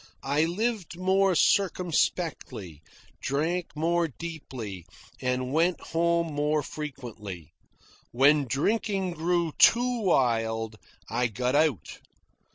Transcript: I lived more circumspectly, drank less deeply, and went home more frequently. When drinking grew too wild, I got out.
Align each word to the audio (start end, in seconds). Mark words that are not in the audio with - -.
I 0.23 0.45
lived 0.45 0.97
more 0.97 1.35
circumspectly, 1.35 2.81
drank 3.21 3.67
less 3.75 4.09
deeply, 4.17 4.87
and 5.21 5.53
went 5.53 5.79
home 5.79 6.33
more 6.33 6.63
frequently. 6.63 7.51
When 8.11 8.45
drinking 8.47 9.11
grew 9.11 9.51
too 9.59 10.01
wild, 10.01 10.77
I 11.07 11.27
got 11.27 11.53
out. 11.53 11.99